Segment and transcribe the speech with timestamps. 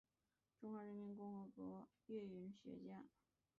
[0.59, 3.05] 中华人民共和国音韵学家。